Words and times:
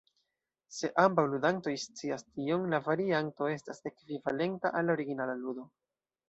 Se 0.75 0.89
ambaŭ 1.01 1.25
ludantoj 1.33 1.73
scias 1.83 2.25
tion, 2.29 2.65
la 2.71 2.79
varianto 2.87 3.51
estas 3.57 3.85
ekvivalenta 3.91 4.73
al 4.81 4.91
la 4.91 4.97
originala 4.97 5.37
ludo. 5.45 5.69